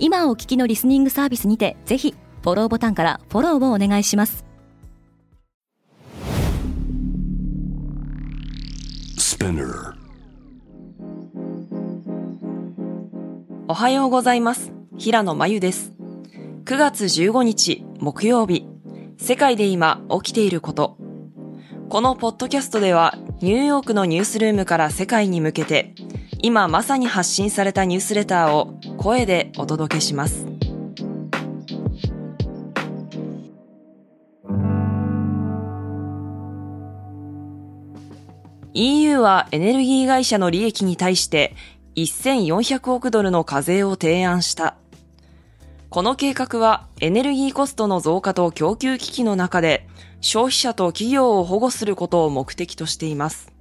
[0.00, 4.44] 今お聞きのリスニングサービスにてぜひフォローボタンからフォローをお願いします。
[13.66, 14.72] おはようございます。
[14.98, 15.92] 平野真由です。
[16.64, 18.66] 9月15日木曜日。
[19.16, 20.96] 世界で今起きていること。
[21.88, 25.94] このポッドキャストではニューヨークのニュースルームから世界に向けて
[26.40, 30.46] 今まさに発信されたニュースレターを声でお届けします。
[38.74, 41.56] EU はエネルギー会社の利益に対して
[41.96, 44.76] 1400億ドルの課税を提案した。
[45.90, 49.88] この計画はエネルギーコストの増加と供給危機の中で
[50.20, 53.57] 消費者と企業を保護することを目的としています。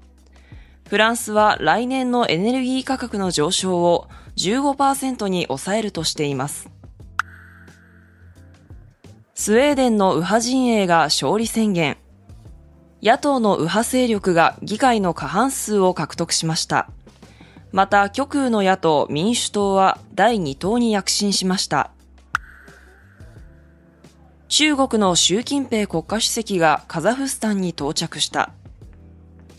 [0.88, 4.08] フランスは来年のエネルギー価格の上昇を
[4.38, 6.70] 15%に抑えるとしています。
[9.36, 11.98] スウェーデンの右派陣営が勝利宣言。
[13.04, 16.90] 野党の右派勢力が議会の過半数を獲得しました。
[17.74, 21.92] また、極右の野党民主党は第2党に躍進しました。
[24.48, 28.52] 中国の習近平国家主席がカザフスタンに到着した。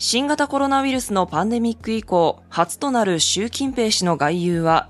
[0.01, 4.87] 新型コロナウイルスのパンデミック以降、初となる習近平氏の外遊は、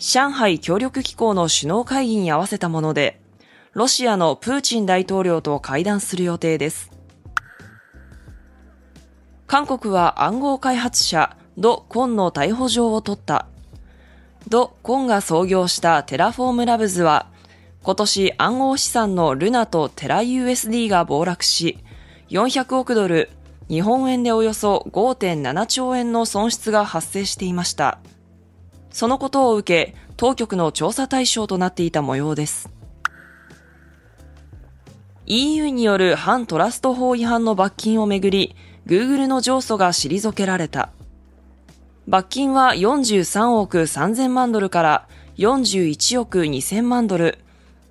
[0.00, 3.20] 上海協力機構の首脳会議に合わせたもので、
[3.72, 6.90] ロシアのプーチン大統領と会談する予定です。
[9.46, 13.46] 韓国は暗号開発者、ド・コンの逮捕状を取った。
[14.48, 17.28] ド・コンが創業したテラフォームラブズは、
[17.84, 21.78] 今年暗号資産のルナとテラ USD が暴落し、
[22.30, 23.30] 400億ドル、
[23.68, 27.98] 日本円でおよそ5.7兆円の損失が発生していました。
[28.90, 32.70] そのことを受け、当局の調査対象となっていた模様です。
[35.26, 38.56] EU による反トラスト法違反の罰金をめぐり、
[38.86, 40.90] Google の上訴が退けられた。
[42.06, 47.38] 罰金は43億3000万ドルから41億2000万ドル、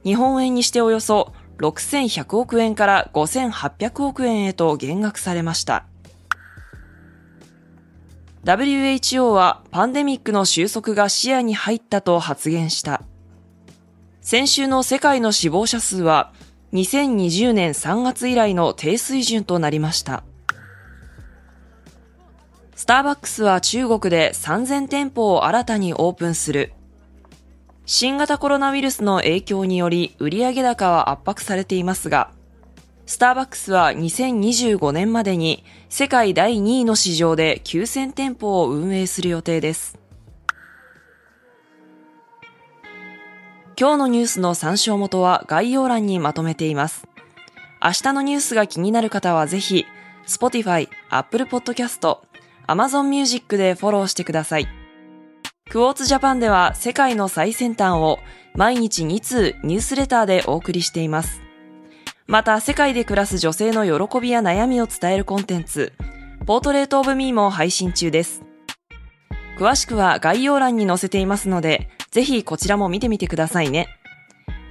[0.04, 5.86] 日本円にしておよそ6100億円から5800億円へと減額されました。
[8.44, 13.02] WHO はパンデミックの収束が視野に入ったと発言した。
[14.22, 16.32] 先週の世界の死亡者数は
[16.74, 20.24] 2020年3月以来の低水準となりました。
[22.76, 26.74] スターバックスは中国で3000店舗を新たにオープンする。
[27.90, 32.32] 新型コロナウイルスの影響により売上高は圧迫されていますが、
[33.06, 39.98] スターバックスは2025年までに世界第2位の市場で9000店舗を運営する予定です。
[43.80, 47.08] 今日のニュースの参照元は概要欄にまとめています。
[47.82, 49.86] 明日のニュースが気になる方はぜひ、
[50.28, 52.18] Spotify、Apple Podcast、
[52.68, 54.87] Amazon Music でフォローしてください。
[55.78, 58.18] クォーツジャパンでは世界の最先端を
[58.56, 61.44] 毎日2通ニュースレターでお送りしています。
[62.26, 65.94] また世界で暮らす女性の喜びや悩みを伝えるコンテンツ、
[66.48, 68.42] ポートレートオブミーも配信中です。
[69.60, 73.88] 詳しくは概要欄に載せていますので、ぜひこちらも見てみてくださいね。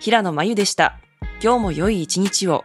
[0.00, 0.98] 平野真由でした。
[1.40, 2.64] 今日も良い一日を。